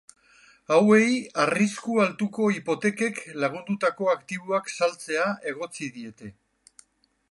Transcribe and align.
Hauei 0.75 1.09
arrisku 1.43 1.99
altuko 2.07 2.49
hipotekek 2.55 3.23
lagundutako 3.45 4.11
aktiboak 4.17 4.75
saltzea 4.81 5.31
egotzi 5.55 5.97
diete. 6.01 6.37